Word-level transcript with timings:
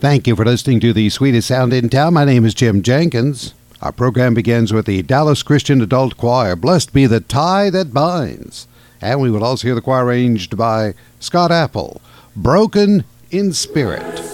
Thank 0.00 0.28
you 0.28 0.36
for 0.36 0.44
listening 0.44 0.78
to 0.80 0.92
the 0.92 1.10
sweetest 1.10 1.48
sound 1.48 1.72
in 1.72 1.88
town. 1.88 2.14
My 2.14 2.24
name 2.24 2.44
is 2.44 2.54
Jim 2.54 2.82
Jenkins. 2.82 3.54
Our 3.82 3.90
program 3.90 4.32
begins 4.32 4.72
with 4.72 4.86
the 4.86 5.02
Dallas 5.02 5.42
Christian 5.42 5.80
Adult 5.80 6.16
Choir, 6.16 6.54
Blessed 6.54 6.92
Be 6.92 7.06
the 7.06 7.18
Tie 7.18 7.68
That 7.70 7.92
Binds. 7.92 8.68
And 9.00 9.20
we 9.20 9.28
will 9.28 9.42
also 9.42 9.66
hear 9.66 9.74
the 9.74 9.80
choir 9.80 10.04
arranged 10.04 10.56
by 10.56 10.94
Scott 11.18 11.50
Apple, 11.50 12.00
Broken 12.36 13.02
in 13.32 13.52
Spirit. 13.52 14.27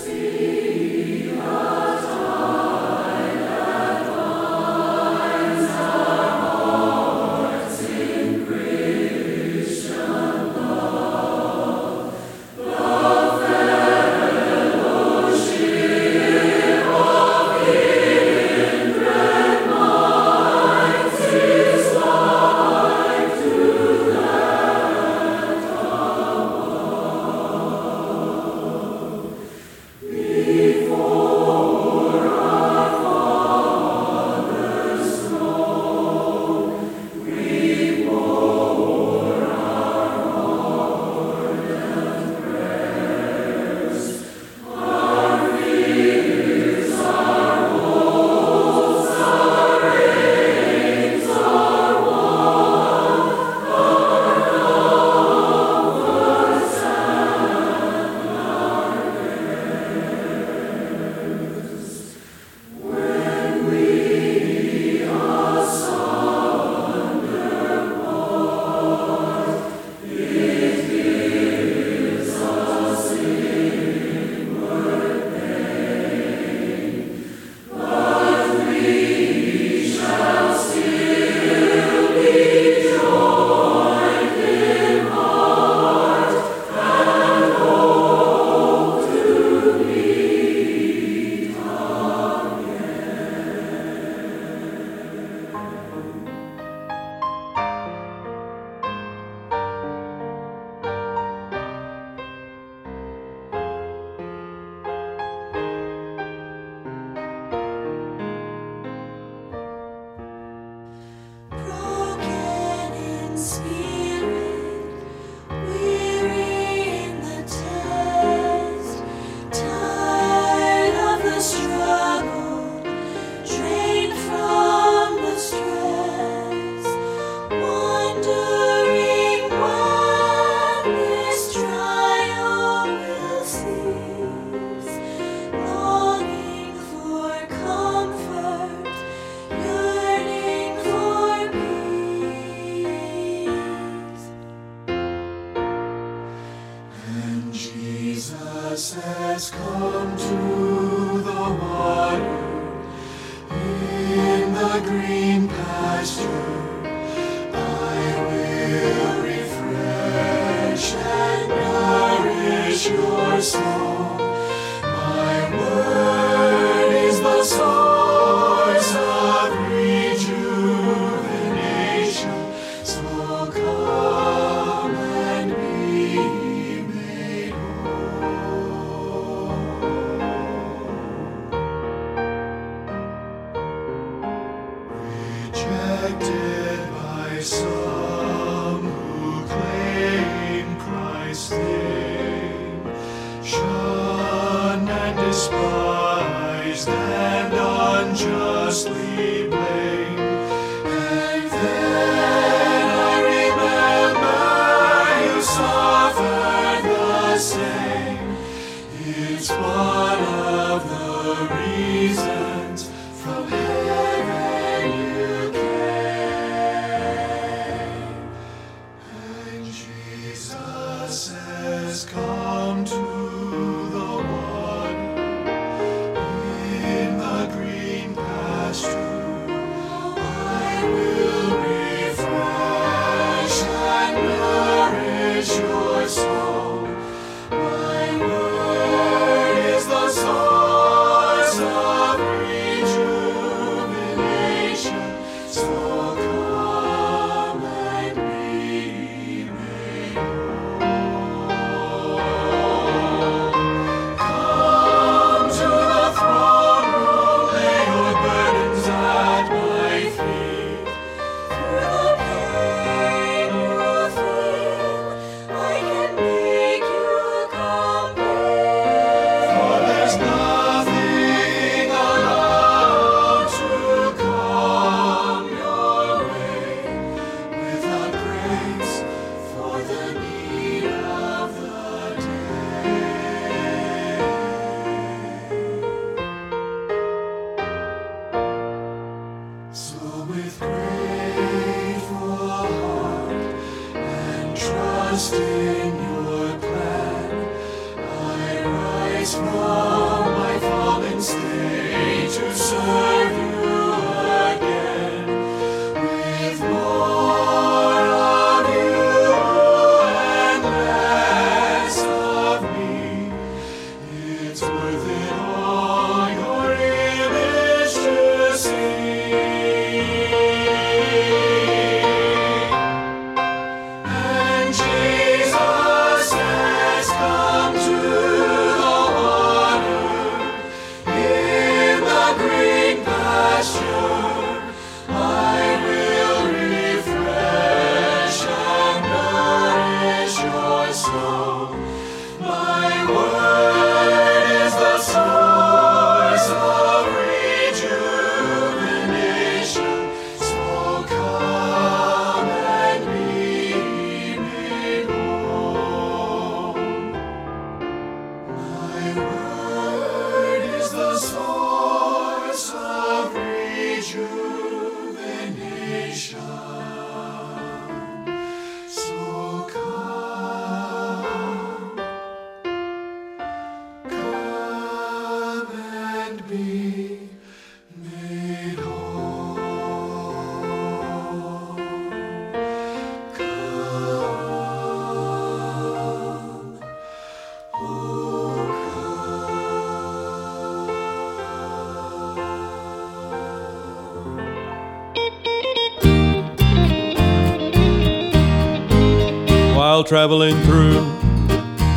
Traveling 400.07 400.55
through 400.63 401.01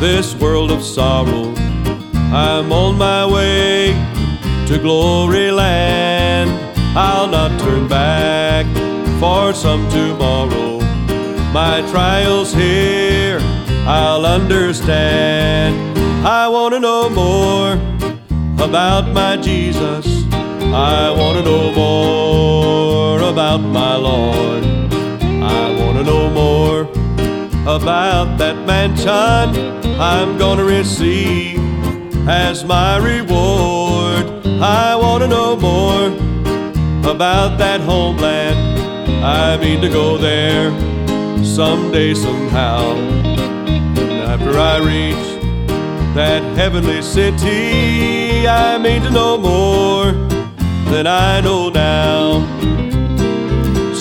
this 0.00 0.34
world 0.36 0.70
of 0.70 0.82
sorrow. 0.82 1.52
I'm 2.32 2.72
on 2.72 2.96
my 2.96 3.26
way 3.26 3.92
to 4.66 4.78
glory 4.78 5.50
land. 5.50 6.50
I'll 6.96 7.28
not 7.28 7.60
turn 7.60 7.86
back 7.86 8.64
for 9.20 9.52
some 9.52 9.88
tomorrow. 9.90 10.78
My 11.52 11.86
trials 11.90 12.52
here, 12.52 13.40
I'll 13.86 14.24
understand. 14.24 15.98
I 16.26 16.48
want 16.48 16.74
to 16.74 16.80
know 16.80 17.10
more 17.10 17.72
about 18.64 19.12
my 19.12 19.36
Jesus. 19.36 20.06
I 20.32 21.10
want 21.10 21.38
to 21.38 21.44
know 21.44 21.72
more 21.72 23.20
about 23.28 23.58
my 23.58 23.96
Lord. 23.96 24.67
About 27.68 28.38
that 28.38 28.56
mansion 28.66 29.76
I'm 30.00 30.38
gonna 30.38 30.64
receive 30.64 31.60
as 32.26 32.64
my 32.64 32.96
reward. 32.96 34.24
I 34.62 34.96
wanna 34.96 35.28
know 35.28 35.54
more 35.54 36.06
about 37.12 37.58
that 37.58 37.82
homeland. 37.82 38.58
I 39.22 39.58
mean 39.58 39.82
to 39.82 39.90
go 39.90 40.16
there 40.16 40.70
someday, 41.44 42.14
somehow. 42.14 42.80
And 42.94 43.98
after 44.32 44.58
I 44.58 44.78
reach 44.78 45.26
that 46.14 46.42
heavenly 46.56 47.02
city, 47.02 48.48
I 48.48 48.78
mean 48.78 49.02
to 49.02 49.10
know 49.10 49.36
more 49.36 50.12
than 50.90 51.06
I 51.06 51.42
know 51.42 51.68
now 51.68 52.57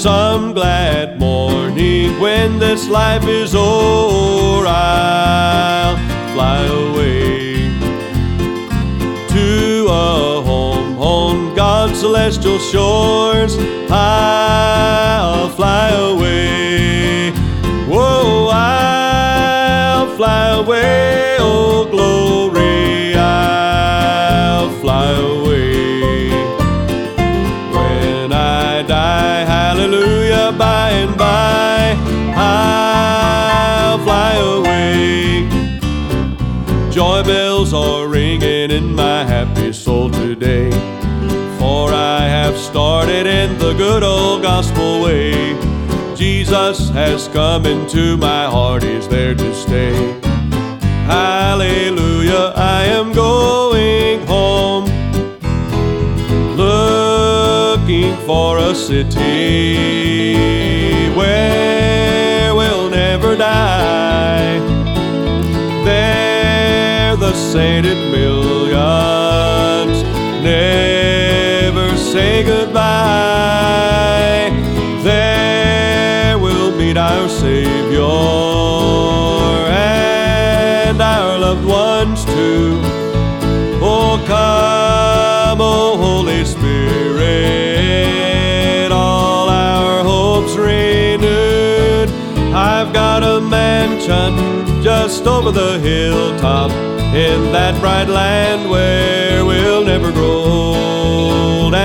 some 0.07 0.53
glad 0.53 1.19
morning 1.19 2.17
when 2.17 2.59
this 2.59 2.87
life 2.87 3.27
is 3.27 3.53
o'er, 3.53 4.65
I'll 4.65 5.97
fly 6.33 6.59
away 6.63 7.67
to 9.35 9.87
a 9.89 10.41
home 10.49 10.97
on 10.97 11.53
God's 11.55 11.99
celestial 11.99 12.57
shores. 12.57 13.57
I'll 13.89 15.49
fly 15.49 15.89
away. 15.89 17.31
Whoa, 17.91 18.47
I'll 18.49 20.15
fly 20.15 20.51
away. 20.61 21.35
Oh, 21.37 21.85
glory, 21.91 22.26
started 43.17 43.33
in 43.33 43.57
the 43.57 43.73
good 43.73 44.03
old 44.03 44.43
gospel 44.43 45.01
way. 45.01 45.55
Jesus 46.15 46.89
has 46.89 47.27
come 47.29 47.65
into 47.65 48.15
my 48.17 48.45
heart, 48.45 48.83
he's 48.83 49.07
there 49.07 49.33
to 49.33 49.55
stay. 49.55 49.93
Hallelujah, 51.05 52.53
I 52.55 52.83
am 52.85 53.13
going 53.13 54.25
home. 54.27 54.85
Looking 56.57 58.15
for 58.27 58.59
a 58.59 58.75
city 58.75 60.25
where 61.15 62.53
we'll 62.53 62.89
never 62.89 63.35
die. 63.35 64.59
There, 65.85 67.15
the 67.15 67.33
sainted 67.33 67.97
millions 68.11 70.03
never 70.43 71.26
say 72.17 72.43
goodbye. 72.43 72.81
There 75.03 76.39
we'll 76.39 76.75
meet 76.75 76.97
our 76.97 77.29
Savior 77.29 78.01
and 79.69 80.99
our 80.99 81.37
loved 81.37 81.65
ones 81.65 82.25
too. 82.25 82.81
Oh, 83.89 84.13
come, 84.33 85.59
oh 85.61 85.95
Holy 86.05 86.43
Spirit, 86.43 87.21
all 88.91 89.47
our 89.49 90.03
hopes 90.03 90.55
renewed. 90.55 92.09
I've 92.51 92.91
got 92.93 93.21
a 93.21 93.39
mansion 93.39 94.33
just 94.81 95.27
over 95.27 95.51
the 95.51 95.77
hilltop 95.77 96.71
in 97.25 97.51
that 97.51 97.79
bright 97.79 98.09
land 98.09 98.67
where 98.71 99.45
we'll 99.45 99.85
never 99.85 100.11
grow. 100.11 100.76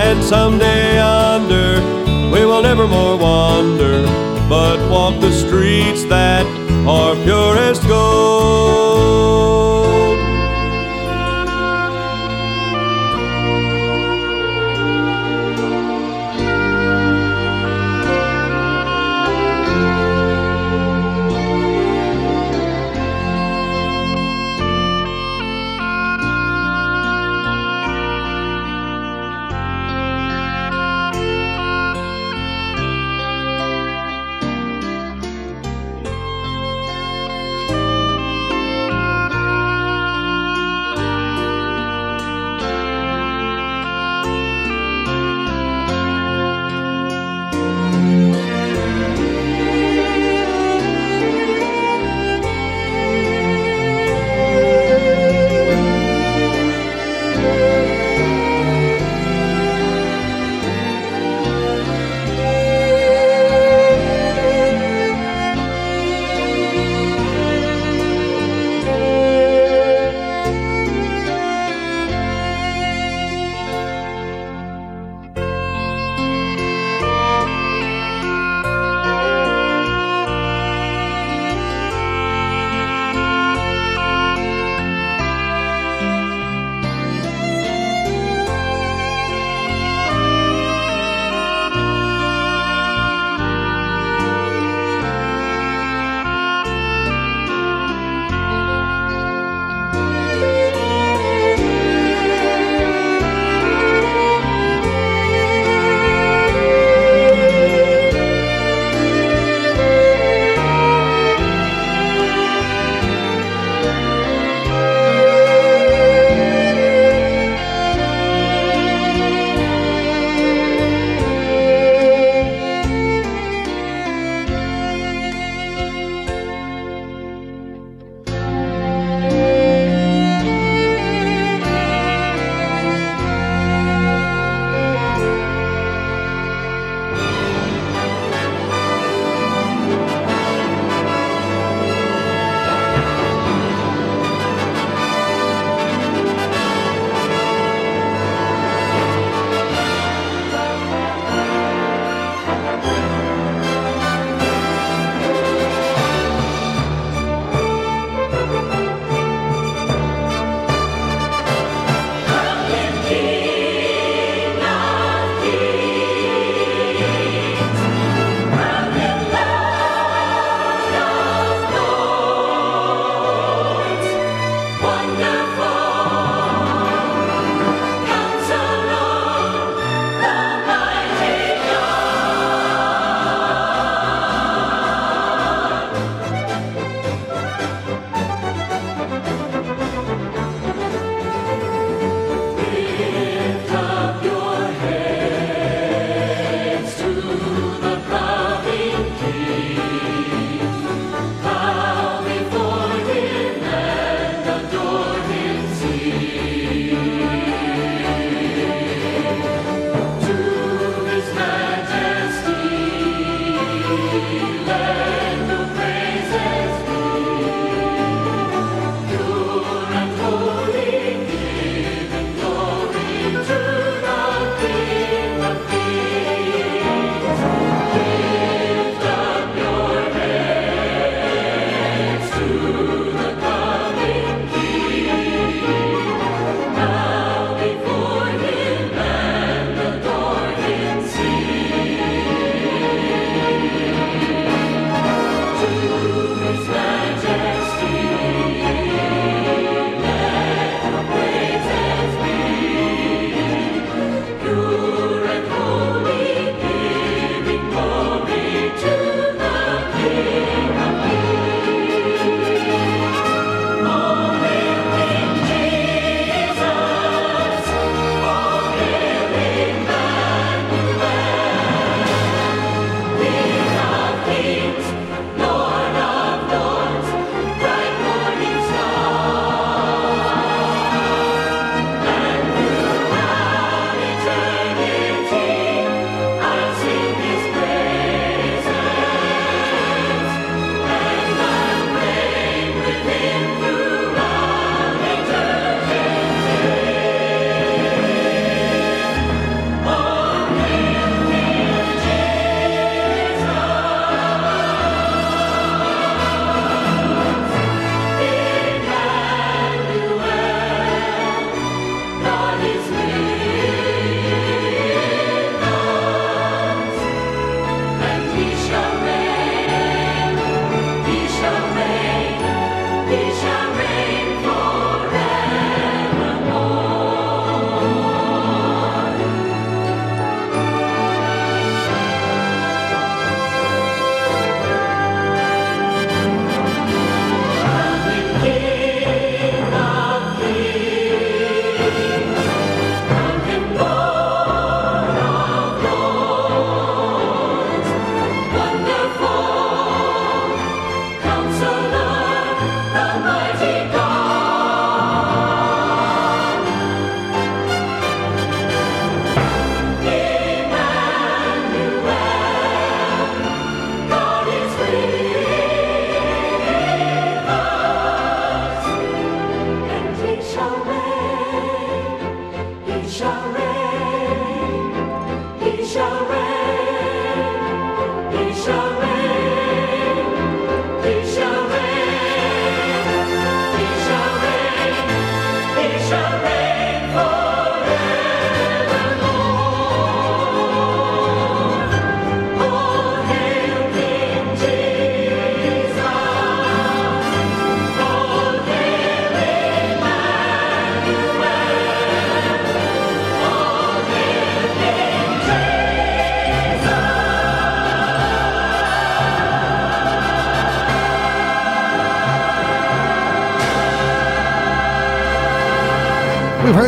And 0.04 0.22
someday 0.24 0.96
yonder 0.96 1.80
we 2.32 2.44
will 2.44 2.62
never 2.62 2.86
more 2.88 3.16
wander, 3.16 4.02
but 4.48 4.78
walk 4.90 5.20
the 5.20 5.32
streets 5.32 6.04
that 6.06 6.44
are 6.86 7.14
purest 7.24 7.86
gold. 7.86 8.41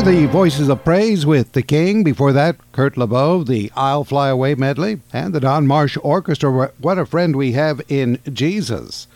The 0.05 0.27
Voices 0.27 0.69
of 0.69 0.85
Praise 0.85 1.25
with 1.25 1.53
The 1.53 1.63
King. 1.63 2.05
Before 2.05 2.35
that, 2.35 2.57
Kurt 2.73 2.99
LeBeau, 2.99 3.43
the 3.43 3.73
I'll 3.75 4.05
Fly 4.05 4.29
Away 4.29 4.55
medley, 4.55 5.01
and 5.15 5.35
the 5.35 5.41
Don 5.41 5.67
Marsh 5.67 5.97
Orchestra, 6.03 6.73
What 6.79 6.99
a 6.99 7.07
Friend 7.07 7.35
We 7.35 7.53
Have 7.53 7.81
in 7.89 8.19
Jesus. 8.31 9.07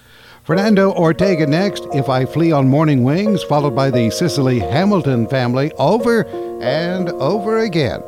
Fernando 0.45 0.91
Ortega 0.93 1.47
next, 1.47 1.87
If 1.93 2.09
I 2.09 2.25
Flee 2.25 2.53
on 2.53 2.69
Morning 2.69 3.05
Wings, 3.05 3.43
followed 3.43 3.77
by 3.77 3.91
the 3.91 4.09
Cicely 4.09 4.61
Hamilton 4.61 5.29
family, 5.29 5.71
over 5.73 6.25
and 6.63 7.11
over 7.11 7.59
again. 7.59 8.03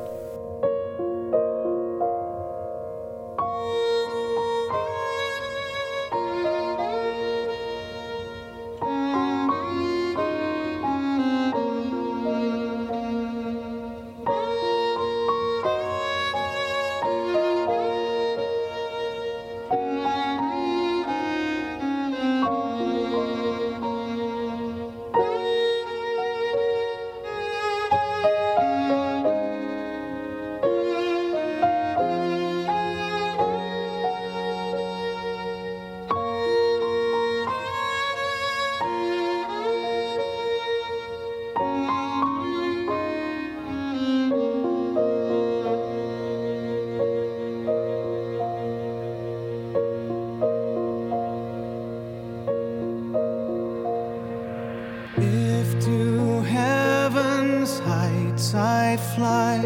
as 57.71 57.79
heights 57.81 58.55
I 58.55 58.97
fly, 59.15 59.63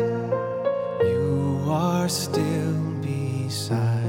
you 1.01 1.65
are 1.69 2.09
still 2.09 2.75
beside. 3.01 4.04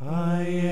I 0.00 0.67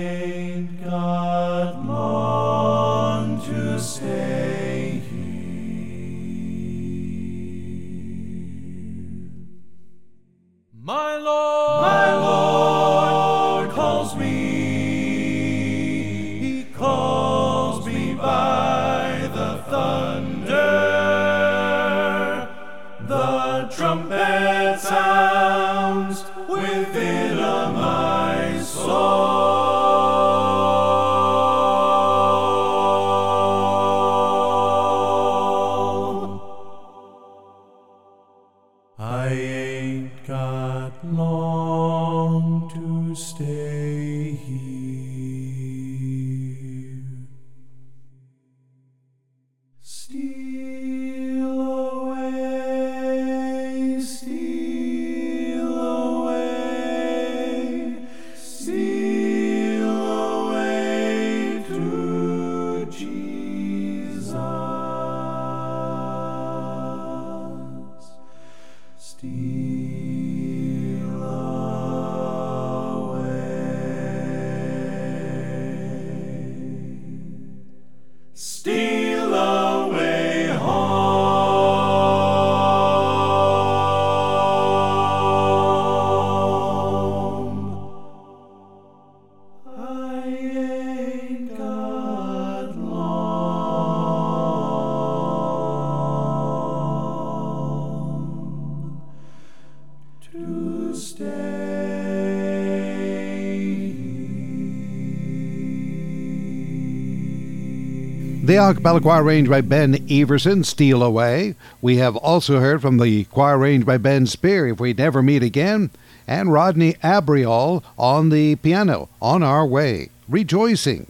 The 108.57 108.81
Bella 108.81 109.03
Choir 109.03 109.23
Range 109.23 109.51
by 109.51 109.61
Ben 109.61 110.07
Everson, 110.11 110.65
Steal 110.65 111.03
Away. 111.03 111.57
We 111.83 111.99
have 111.99 112.17
also 112.17 112.59
heard 112.59 112.81
from 112.81 112.97
the 112.97 113.25
choir 113.25 113.59
range 113.59 113.85
by 113.85 113.99
Ben 113.99 114.25
Speer, 114.25 114.69
If 114.69 114.81
We 114.81 114.95
Never 114.95 115.23
Meet 115.23 115.43
Again, 115.43 115.91
and 116.27 116.51
Rodney 116.51 116.95
Abriol 116.95 117.83
on 117.99 118.31
the 118.31 118.57
piano, 118.57 119.11
On 119.21 119.43
Our 119.43 119.67
Way, 119.67 120.09
Rejoicing. 120.27 121.07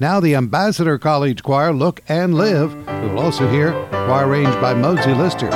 Now 0.00 0.18
the 0.18 0.34
Ambassador 0.34 0.98
College 0.98 1.44
Choir, 1.44 1.72
Look 1.72 2.02
and 2.08 2.34
Live. 2.34 2.74
We 2.74 3.08
will 3.08 3.20
also 3.20 3.48
hear 3.48 3.70
choir 3.90 4.26
range 4.26 4.60
by 4.60 4.74
Mosie 4.74 5.16
Lister, 5.16 5.50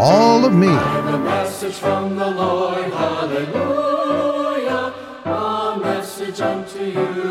All 0.00 0.44
of 0.44 0.54
Me. 0.54 0.66
Lord, 2.26 2.92
hallelujah, 2.92 4.92
a 5.24 5.78
message 5.80 6.40
unto 6.40 6.84
you. 6.84 7.23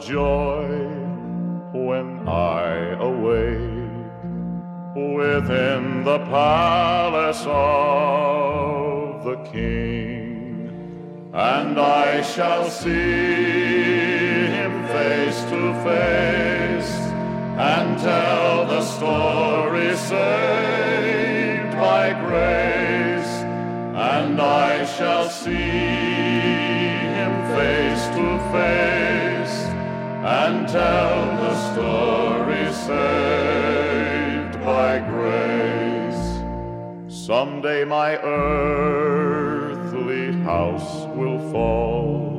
Joy 0.00 0.66
when 1.72 2.28
I 2.28 2.96
awake 2.98 3.60
within 4.94 6.04
the 6.04 6.18
palace 6.18 7.44
of 7.46 9.24
the 9.24 9.36
King, 9.50 11.30
and 11.32 11.78
I 11.78 12.22
shall 12.22 12.68
see 12.70 12.90
him 14.56 14.86
face 14.88 15.40
to 15.50 15.74
face 15.84 16.94
and 17.56 17.98
tell 17.98 18.66
the 18.66 18.82
story 18.82 19.96
saved 19.96 21.72
by 21.76 22.12
grace, 22.26 23.44
and 23.96 24.40
I 24.40 24.84
shall 24.84 25.28
see 25.28 25.54
him 27.18 27.32
face 27.54 28.06
to 28.16 28.38
face 28.52 29.23
and 30.24 30.66
tell 30.66 31.36
the 31.36 31.54
story 31.72 32.72
saved 32.72 34.58
by 34.64 34.98
grace. 34.98 36.40
Someday 37.14 37.84
my 37.84 38.16
earthly 38.16 40.32
house 40.40 41.04
will 41.14 41.38
fall. 41.52 42.32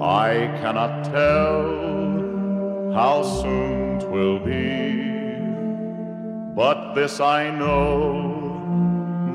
I 0.00 0.46
cannot 0.62 1.06
tell 1.06 2.92
how 2.94 3.24
soon 3.24 3.98
'twill 3.98 4.38
be, 4.38 5.02
but 6.54 6.94
this 6.94 7.18
I 7.18 7.50
know, 7.50 8.12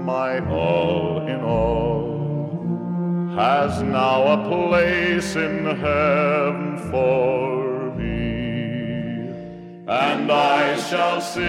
my 0.06 0.40
all 0.48 1.28
in 1.28 1.42
all 1.42 2.15
has 3.36 3.82
now 3.82 4.24
a 4.28 4.38
place 4.48 5.36
in 5.36 5.66
heaven 5.66 6.78
for 6.90 7.94
me, 7.96 9.28
and 9.88 10.32
I 10.32 10.78
shall 10.78 11.20
see 11.20 11.44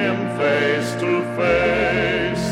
him 0.00 0.18
face 0.38 0.92
to 1.02 1.12
face 1.34 2.46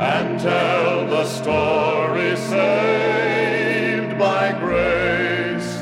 and 0.00 0.40
tell 0.40 1.06
the 1.08 1.26
story 1.26 2.36
saved 2.36 4.18
by 4.18 4.52
grace, 4.58 5.72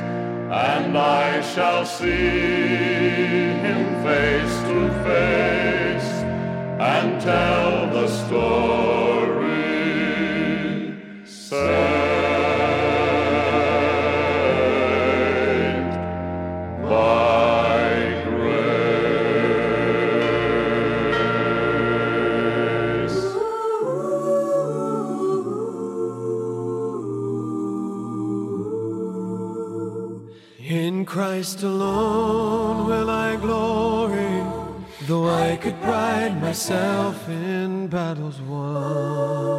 and 0.50 0.98
I 0.98 1.40
shall 1.54 1.86
see 1.86 2.08
him 3.64 3.84
face 4.02 4.56
to 4.70 4.80
face 5.06 6.10
and 6.80 7.20
tell 7.20 7.86
the 7.92 8.08
story 8.08 9.07
Christ 31.08 31.62
alone 31.62 32.86
will 32.86 33.08
I 33.08 33.36
glory, 33.36 34.44
though 35.06 35.28
I 35.28 35.56
could 35.56 35.80
pride 35.80 36.38
myself 36.42 37.26
in 37.28 37.88
battles 37.88 38.40
won. 38.42 39.57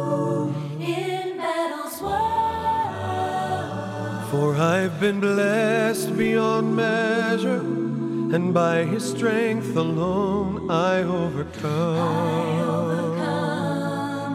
I've 4.60 5.00
been 5.00 5.20
blessed 5.20 6.18
beyond 6.18 6.76
measure, 6.76 7.60
and 7.60 8.52
by 8.52 8.84
his 8.84 9.08
strength 9.10 9.74
alone 9.74 10.70
I 10.70 10.98
overcome. 10.98 11.62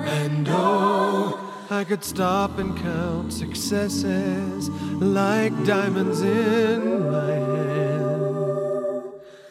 And 0.07 0.47
oh, 0.49 1.67
I 1.69 1.83
could 1.83 2.03
stop 2.03 2.57
and 2.57 2.75
count 2.75 3.33
successes 3.33 4.69
like 4.99 5.53
diamonds 5.63 6.23
in 6.23 7.11
my 7.11 7.33
hand. 7.33 9.03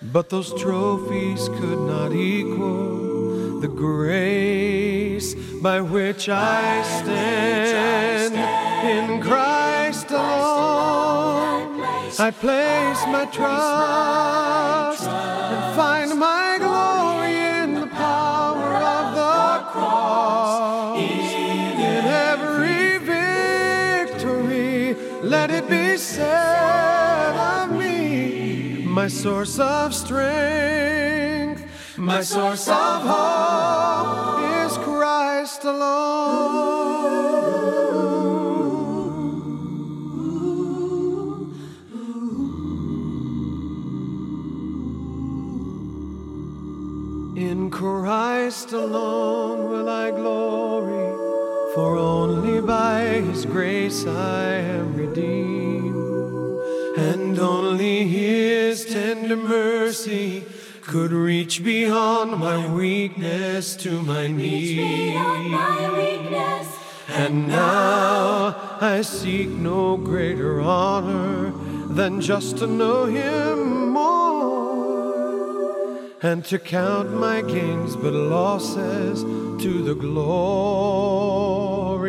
But 0.03 0.29
those 0.29 0.53
trophies 0.61 1.49
could 1.51 1.87
not 1.87 2.13
equal 2.13 3.61
the 3.61 3.69
grace 3.69 5.37
by 5.63 5.81
which 5.81 6.29
I 6.29 6.83
stand 6.83 8.35
in 8.85 9.23
Christ 9.23 10.11
alone. 10.11 10.44
I 12.17 12.31
place 12.31 13.05
my 13.09 13.25
trust 13.27 15.09
and 15.09 15.75
find 15.77 16.17
my 16.17 16.59
glory 16.61 17.35
in 17.63 17.75
the 17.75 17.89
power 17.89 18.77
of 18.77 19.15
the 19.17 19.65
cross. 19.73 21.01
In 21.01 22.05
every 22.31 22.99
victory, 24.07 24.95
let 25.23 25.51
it 25.51 25.69
be 25.69 25.97
said 25.97 27.35
of 27.37 27.73
me, 27.73 28.85
my 28.87 29.09
source 29.09 29.59
of 29.59 29.93
strength, 29.93 31.65
my 31.99 32.23
source 32.23 32.69
of 32.69 33.03
hope 33.03 34.41
is 34.67 34.79
Christ 34.79 35.65
alone. 35.65 36.55
Christ 47.85 48.73
alone 48.73 49.69
will 49.69 49.91
I 49.91 50.11
glory, 50.11 51.13
for 51.75 51.99
only 51.99 52.63
by 52.63 53.21
His 53.21 53.45
grace 53.45 54.07
I 54.07 54.55
am 54.55 54.97
redeemed, 54.97 55.95
and 56.97 57.39
only 57.39 58.09
His 58.09 58.87
tender 58.87 59.37
mercy 59.37 60.47
could 60.81 61.13
reach 61.13 61.63
beyond 61.63 62.39
my 62.39 62.73
weakness 62.73 63.77
to 63.85 64.01
my 64.01 64.29
need. 64.29 64.77
Beyond 64.79 65.51
my 65.51 65.93
weakness. 65.93 66.67
And 67.09 67.49
now 67.49 68.79
I 68.81 69.03
seek 69.03 69.51
no 69.51 69.99
greater 69.99 70.59
honor 70.63 71.53
than 71.89 72.23
just 72.23 72.57
to 72.59 72.67
know 72.67 73.05
Him 73.05 73.91
more 73.91 74.24
and 76.25 76.43
to 76.43 76.59
count 76.59 77.13
my 77.13 77.43
gains 77.43 77.95
but 77.97 78.15
losses 78.15 79.23
to 79.63 79.83
the 79.83 79.95
glory 79.95 80.99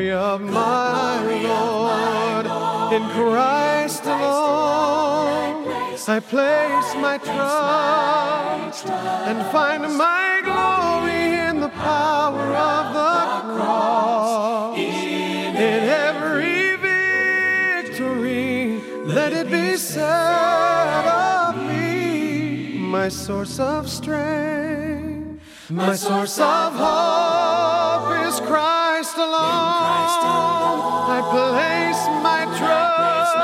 of 0.09 0.39
my 0.39 1.22
Lord. 1.43 2.45
In 2.93 3.03
Christ 3.09 4.05
alone, 4.05 5.68
I 6.07 6.22
place 6.22 6.95
my 6.95 7.18
trust 7.18 8.88
and 8.88 9.45
find 9.51 9.82
my 9.97 10.39
glory 10.45 11.36
in 11.49 11.59
the 11.59 11.68
power 11.68 12.55
of 12.55 12.93
the 12.93 13.26
cross. 13.53 14.78
In 14.78 15.55
every 16.07 16.78
victory, 17.82 18.80
let 19.03 19.34
it 19.34 19.51
be 19.51 19.76
said 19.76 20.84
my 23.02 23.10
source 23.10 23.60
of 23.60 23.89
strength, 23.89 25.41
my 25.70 25.96
source 25.96 26.39
of 26.39 26.74
hope 26.74 28.10
is 28.26 28.39
Christ 28.39 29.18
alone. 29.18 30.02
I 31.18 31.20
place 31.36 32.02
my 32.30 32.41
trust 32.60 33.36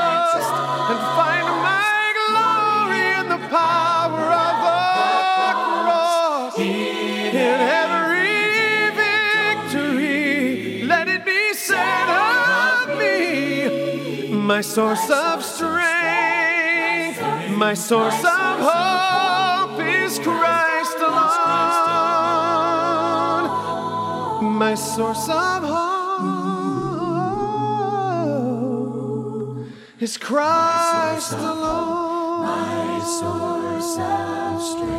and 0.90 1.00
find 1.18 1.46
my 1.70 2.02
glory 2.20 3.06
in 3.20 3.26
the 3.34 3.42
power 3.60 4.26
of 4.46 4.54
the 4.68 4.80
cross. 5.82 6.54
In 6.58 7.60
every 7.84 8.48
victory, 9.04 10.84
let 10.92 11.06
it 11.08 11.22
be 11.26 11.52
said 11.52 12.08
of 12.08 12.96
me, 13.00 14.32
my 14.32 14.62
source 14.62 15.10
of 15.10 15.44
strength, 15.44 17.20
my 17.50 17.74
source 17.74 18.24
of 18.24 18.41
alone. 21.52 23.48
My 24.58 24.74
source 24.74 25.28
of 25.28 25.62
hope 25.64 25.92
is 30.00 30.16
Christ 30.18 31.32
alone. 31.32 32.42
my 32.42 33.00
source 33.04 33.96
of 33.98 34.62
strength 34.62 34.92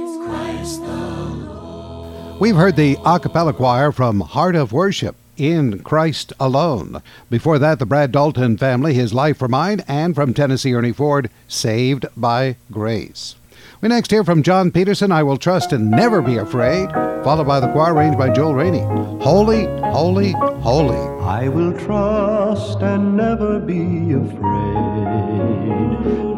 is 0.00 0.10
Christ 0.26 0.80
the 0.82 2.36
We've 2.40 2.56
heard 2.56 2.76
the 2.76 2.96
a 3.04 3.18
cappella 3.20 3.52
choir 3.52 3.92
from 3.92 4.20
Heart 4.20 4.56
of 4.56 4.72
Worship 4.72 5.16
in 5.36 5.80
Christ 5.80 6.32
Alone. 6.40 7.02
Before 7.30 7.58
that, 7.58 7.78
the 7.78 7.86
Brad 7.86 8.12
Dalton 8.12 8.56
family, 8.56 8.94
His 8.94 9.12
Life 9.14 9.36
for 9.38 9.48
Mine, 9.48 9.82
and 9.86 10.14
from 10.14 10.34
Tennessee 10.34 10.74
Ernie 10.74 10.92
Ford, 10.92 11.30
Saved 11.46 12.06
by 12.16 12.56
Grace. 12.70 13.36
We 13.80 13.88
next 13.88 14.10
hear 14.10 14.24
from 14.24 14.42
John 14.42 14.72
Peterson, 14.72 15.12
I 15.12 15.22
Will 15.22 15.36
Trust 15.36 15.72
and 15.72 15.88
Never 15.88 16.20
Be 16.20 16.36
Afraid, 16.36 16.90
followed 17.22 17.46
by 17.46 17.60
the 17.60 17.70
choir 17.70 17.94
arranged 17.94 18.18
by 18.18 18.28
Joel 18.28 18.54
Raney. 18.54 18.80
Holy, 19.22 19.66
holy, 19.92 20.32
holy. 20.32 20.98
I 21.24 21.46
will 21.48 21.72
trust 21.78 22.80
and 22.80 23.16
never 23.16 23.60
be 23.60 24.14
afraid, 24.14 24.40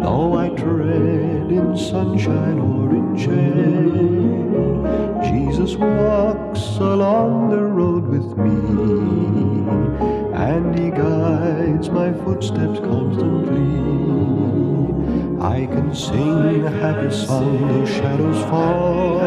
though 0.02 0.36
I 0.36 0.50
tread 0.50 1.50
in 1.50 1.78
sunshine 1.78 2.58
or 2.58 2.90
in 2.90 3.16
shade. 3.16 4.10
Jesus 5.32 5.76
walks 5.76 6.76
along 6.76 7.48
the 7.48 7.62
road 7.62 8.06
with 8.06 8.36
me, 8.36 8.50
and 10.34 10.78
he 10.78 10.90
guides 10.90 11.88
my 11.88 12.12
footsteps 12.12 12.80
constantly. 12.80 14.69
I 15.40 15.64
can 15.64 15.94
sing 15.94 16.66
a 16.66 16.70
happy 16.70 17.10
song 17.10 17.66
though 17.66 17.86
shadows 17.86 18.42
fall, 18.44 19.18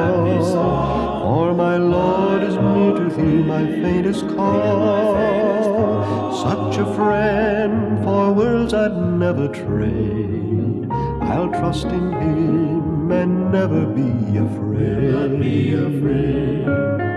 for 1.24 1.56
my 1.56 1.78
Lord 1.78 2.44
is 2.44 2.56
near 2.56 2.94
to 2.94 3.10
hear 3.16 3.44
my 3.44 3.66
faintest 3.66 4.28
call. 4.36 6.04
Such 6.44 6.78
a 6.78 6.94
friend 6.94 8.04
for 8.04 8.32
worlds 8.32 8.76
I'd 8.76 8.96
never 8.96 9.48
trade. 9.48 10.88
I'll 11.22 11.50
trust 11.50 11.86
in 11.86 12.12
him 12.14 13.12
and 13.12 13.52
never 13.52 13.88
be 13.88 14.38
afraid. 14.38 15.40
be 15.40 15.74
afraid. 15.74 17.13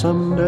Someday 0.00 0.47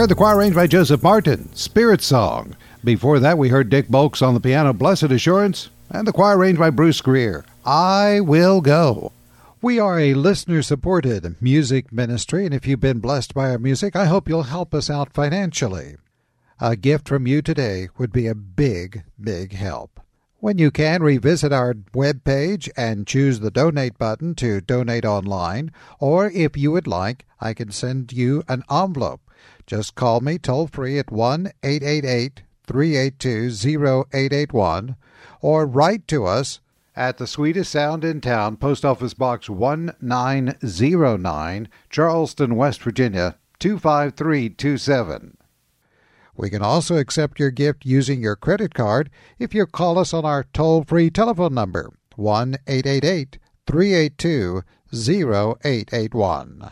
heard 0.00 0.08
the 0.08 0.14
choir 0.14 0.38
arranged 0.38 0.56
by 0.56 0.66
Joseph 0.66 1.02
Martin, 1.02 1.54
Spirit 1.54 2.00
Song. 2.00 2.56
Before 2.82 3.18
that, 3.18 3.36
we 3.36 3.50
heard 3.50 3.68
Dick 3.68 3.88
Bolks 3.88 4.26
on 4.26 4.32
the 4.32 4.40
piano, 4.40 4.72
Blessed 4.72 5.10
Assurance, 5.10 5.68
and 5.90 6.08
the 6.08 6.12
choir 6.12 6.38
arranged 6.38 6.58
by 6.58 6.70
Bruce 6.70 7.02
Greer, 7.02 7.44
I 7.66 8.20
Will 8.20 8.62
Go. 8.62 9.12
We 9.60 9.78
are 9.78 10.00
a 10.00 10.14
listener 10.14 10.62
supported 10.62 11.36
music 11.38 11.92
ministry, 11.92 12.46
and 12.46 12.54
if 12.54 12.66
you've 12.66 12.80
been 12.80 13.00
blessed 13.00 13.34
by 13.34 13.50
our 13.50 13.58
music, 13.58 13.94
I 13.94 14.06
hope 14.06 14.26
you'll 14.26 14.44
help 14.44 14.72
us 14.72 14.88
out 14.88 15.12
financially. 15.12 15.96
A 16.62 16.76
gift 16.76 17.06
from 17.06 17.26
you 17.26 17.42
today 17.42 17.88
would 17.98 18.10
be 18.10 18.26
a 18.26 18.34
big, 18.34 19.02
big 19.20 19.52
help. 19.52 20.00
When 20.38 20.56
you 20.56 20.70
can, 20.70 21.02
revisit 21.02 21.52
our 21.52 21.74
webpage 21.74 22.70
and 22.74 23.06
choose 23.06 23.40
the 23.40 23.50
donate 23.50 23.98
button 23.98 24.34
to 24.36 24.62
donate 24.62 25.04
online, 25.04 25.72
or 25.98 26.30
if 26.30 26.56
you 26.56 26.72
would 26.72 26.86
like, 26.86 27.26
I 27.38 27.52
can 27.52 27.70
send 27.70 28.14
you 28.14 28.42
an 28.48 28.64
envelope. 28.70 29.20
Just 29.66 29.94
call 29.94 30.20
me 30.20 30.38
toll 30.38 30.66
free 30.66 30.98
at 30.98 31.10
1 31.10 31.50
888 31.62 32.42
382 32.66 34.04
0881 34.12 34.96
or 35.40 35.66
write 35.66 36.06
to 36.08 36.24
us 36.24 36.60
at 36.96 37.18
the 37.18 37.26
sweetest 37.26 37.72
sound 37.72 38.04
in 38.04 38.20
town, 38.20 38.56
Post 38.56 38.84
Office 38.84 39.14
Box 39.14 39.48
1909, 39.48 41.68
Charleston, 41.88 42.56
West 42.56 42.82
Virginia 42.82 43.36
25327. 43.58 45.36
We 46.36 46.50
can 46.50 46.62
also 46.62 46.96
accept 46.96 47.38
your 47.38 47.50
gift 47.50 47.84
using 47.84 48.22
your 48.22 48.36
credit 48.36 48.74
card 48.74 49.10
if 49.38 49.54
you 49.54 49.66
call 49.66 49.98
us 49.98 50.14
on 50.14 50.24
our 50.24 50.44
toll 50.52 50.84
free 50.84 51.10
telephone 51.10 51.54
number 51.54 51.90
1 52.16 52.56
888 52.66 53.38
382 53.66 54.62
0881. 54.92 56.70